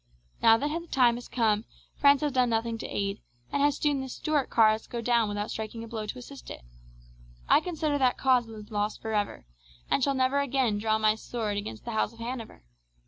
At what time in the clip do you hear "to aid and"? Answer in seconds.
2.79-3.61